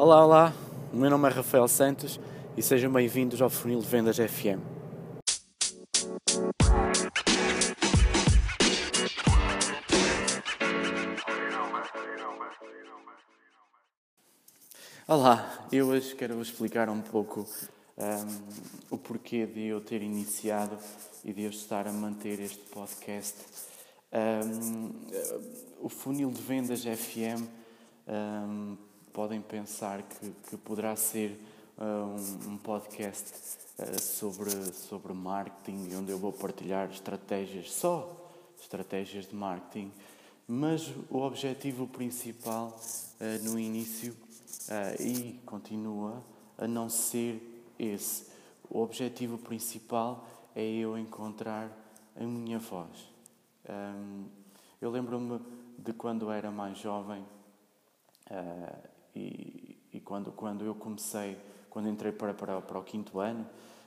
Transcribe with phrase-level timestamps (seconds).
[0.00, 0.54] Olá, olá,
[0.92, 2.20] o meu nome é Rafael Santos
[2.56, 4.62] e sejam bem-vindos ao Funil de Vendas FM.
[15.08, 17.44] Olá, eu hoje quero vos explicar um pouco
[17.96, 20.78] um, o porquê de eu ter iniciado
[21.24, 23.34] e de eu estar a manter este podcast.
[24.12, 24.92] Um,
[25.80, 27.42] o Funil de Vendas FM
[28.06, 28.76] um,
[29.18, 31.40] podem pensar que, que poderá ser
[31.76, 39.26] uh, um, um, podcast uh, sobre, sobre marketing, onde eu vou partilhar estratégias, só estratégias
[39.26, 39.90] de marketing,
[40.46, 42.78] mas o objetivo principal
[43.20, 44.14] uh, no início
[45.00, 46.22] e continua
[46.56, 47.42] a não ser
[47.76, 48.26] esse.
[48.70, 51.72] O objetivo principal é eu encontrar
[52.14, 53.08] a minha voz.
[54.78, 55.40] Eu lembro-me
[55.78, 57.24] de quando era mais jovem
[59.18, 61.36] e, e, quando, quando eu comecei,
[61.68, 63.44] quando entrei para, para, para o quinto ano,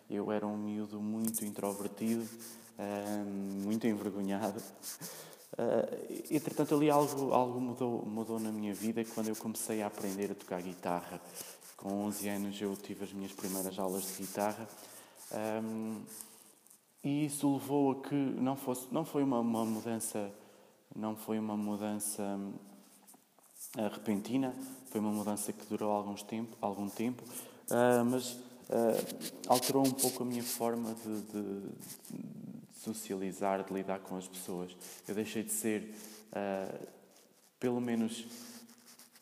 [0.09, 2.27] eu era um miúdo muito introvertido,
[2.77, 3.25] uh,
[3.63, 4.61] muito envergonhado.
[5.53, 10.31] Uh, entretanto, ali algo, algo mudou, mudou na minha vida quando eu comecei a aprender
[10.31, 11.21] a tocar guitarra.
[11.77, 14.67] Com 11 anos eu tive as minhas primeiras aulas de guitarra.
[15.63, 16.01] Um,
[17.03, 20.31] e isso levou a que não fosse não foi uma, uma mudança
[20.95, 22.37] não foi uma mudança
[23.77, 24.53] uh, repentina
[24.91, 30.23] foi uma mudança que durou alguns tempo, algum tempo, uh, mas uh, alterou um pouco
[30.23, 32.21] a minha forma de, de, de,
[32.83, 34.75] socializar, de lidar com as pessoas.
[35.07, 35.95] Eu deixei de ser,
[36.31, 36.87] uh,
[37.59, 38.25] pelo menos,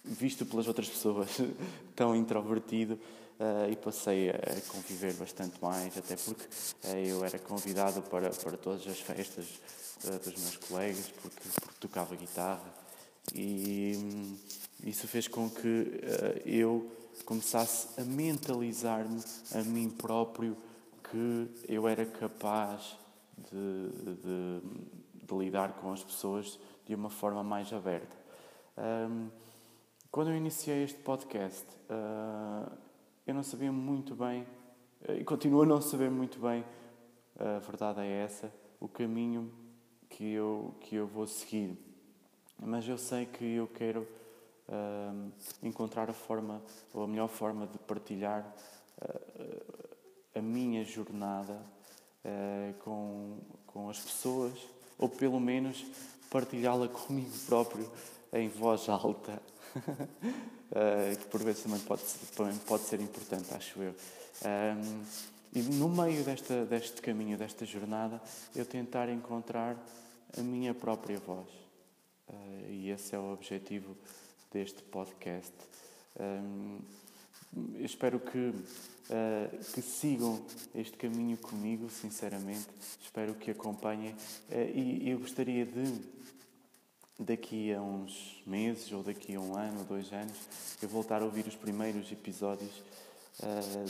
[0.03, 1.29] visto pelas outras pessoas,
[1.95, 2.99] tão introvertido.
[3.39, 8.57] Uh, e passei a conviver bastante mais, até porque uh, eu era convidado para, para
[8.57, 9.45] todas as festas
[10.03, 12.88] uh, dos meus colegas, porque, porque tocava guitarra.
[13.33, 14.37] E, hum,
[14.83, 16.89] isso fez com que uh, eu
[17.25, 19.21] começasse a mentalizar-me
[19.53, 20.57] a mim próprio
[21.03, 22.97] que eu era capaz
[23.37, 28.15] de, de, de, lidar com as pessoas de uma forma mais aberta.
[28.77, 29.29] Um,
[30.11, 32.71] quando eu iniciei este podcast, uh,
[33.25, 34.43] eu não sabia muito bem,
[35.07, 36.63] uh, e continuo a não saber muito bem,
[37.37, 39.51] a verdade é essa, o caminho
[40.09, 41.77] que eu, que eu vou seguir.
[42.61, 44.07] Mas eu sei que eu quero
[44.67, 45.31] uh,
[45.63, 46.61] encontrar a forma,
[46.93, 48.45] ou a melhor forma de partilhar
[49.01, 49.85] uh,
[50.35, 51.61] a minha jornada
[52.25, 54.53] uh, com, com as pessoas,
[54.97, 55.85] ou pelo menos
[56.29, 57.89] partilhá-la comigo próprio
[58.33, 59.41] em voz alta.
[61.19, 62.03] que por vezes também pode,
[62.35, 63.91] também pode ser importante, acho eu.
[64.45, 65.03] Um,
[65.51, 68.21] e no meio desta, deste caminho, desta jornada,
[68.55, 69.75] eu tentar encontrar
[70.37, 71.68] a minha própria voz.
[72.29, 73.97] Uh, e esse é o objetivo
[74.51, 75.53] deste podcast.
[76.19, 76.79] Um,
[77.79, 80.39] espero que, uh, que sigam
[80.75, 82.67] este caminho comigo, sinceramente.
[83.01, 84.13] Espero que acompanhem.
[84.49, 86.01] Uh, e eu gostaria de,
[87.19, 90.37] daqui a uns meses, ou daqui a um ano, ou dois anos,
[90.81, 92.83] eu voltar a ouvir os primeiros episódios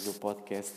[0.06, 0.76] do podcast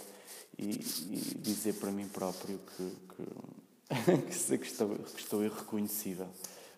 [0.59, 6.29] e, e, dizer para mim próprio que, que, que, estou, que estou irreconhecível.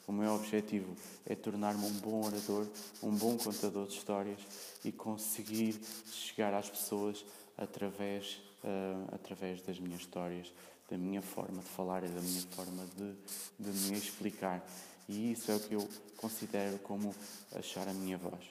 [0.06, 0.94] O meu objetivo
[1.24, 2.66] é tornar-me um bom orador,
[3.02, 4.40] um bom contador de histórias
[4.84, 7.24] e conseguir chegar às pessoas
[7.56, 10.52] através, uh, através das minhas histórias,
[10.90, 13.14] da minha forma de falar e da minha forma de,
[13.58, 14.62] de me explicar.
[15.08, 15.88] E isso é o que eu
[16.18, 17.14] considero como
[17.54, 18.44] achar a minha voz.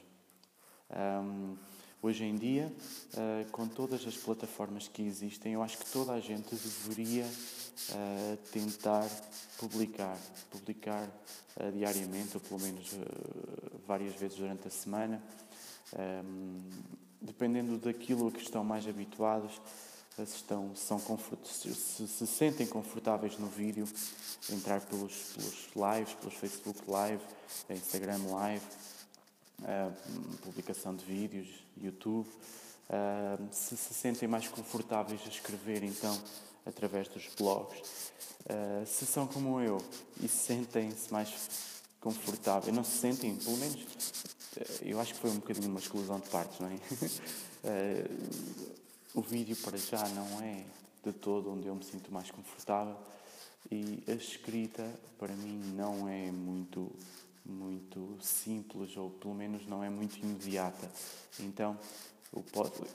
[0.90, 1.56] Um,
[2.04, 2.72] hoje em dia,
[3.14, 8.38] uh, com todas as plataformas que existem, eu acho que toda a gente deveria uh,
[8.52, 9.10] tentar
[9.58, 10.18] publicar,
[10.52, 11.08] publicar
[11.56, 12.92] uh, diariamente, ou pelo menos
[13.88, 15.24] várias vezes durante a semana,
[15.94, 16.62] um, ehm,
[17.22, 19.62] dependendo daquilo a que estão mais habituados,
[20.16, 21.02] se, estão, são
[21.44, 23.88] se, se, sentem confortáveis no vídeo,
[24.52, 27.24] entrar pelos, pelos lives, pelos Facebook Live,
[27.70, 28.64] Instagram Live,
[30.42, 31.48] publicação de vídeos,
[31.82, 32.28] YouTube.
[32.90, 36.20] Uh, se se sentem mais confortáveis a escrever, então
[36.66, 38.12] através dos blogs.
[38.46, 39.78] Uh, se são como eu
[40.22, 43.86] e sentem-se mais confortáveis, não se sentem, pelo menos,
[44.82, 46.78] eu acho que foi um bocadinho uma exclusão de partes, não é?
[49.16, 50.66] o vídeo para já não é
[51.04, 52.98] de todo onde eu me sinto mais confortável
[53.72, 54.88] e a escrita
[55.18, 56.92] para mim não é muito
[57.46, 60.90] muito simples ou pelo menos não é muito imediata.
[61.40, 61.78] Então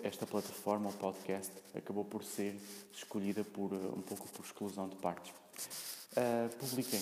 [0.03, 2.59] esta plataforma, o podcast, acabou por ser
[2.93, 5.33] escolhida por, eh, um pouco por exclusão de partes.
[6.17, 7.01] Uh, publiquem,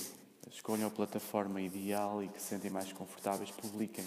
[0.50, 4.04] escolham a plataforma ideal e que se sentem mais confortáveis, publiquem.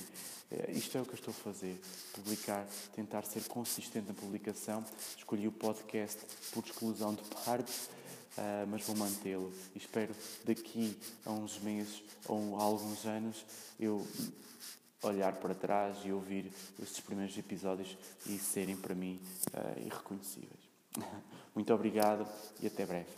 [0.52, 1.82] Uh, isto é o que eu estou a fazer,
[2.14, 4.86] publicar, tentar ser consistente na publicação.
[5.18, 6.20] Escolhi o podcast
[6.52, 7.72] por exclusão de parte,
[8.38, 9.54] uh, mas vou mantê-lo.
[9.76, 10.16] E espero
[10.46, 13.46] daqui a uns meses ou a alguns anos
[13.80, 14.06] eu
[15.02, 19.20] olhar para trás e ouvir estes primeiros episódios e serem para mim
[19.54, 20.70] uh, irreconhecíveis.
[21.56, 22.28] Muito obrigado
[22.62, 23.10] e até breve.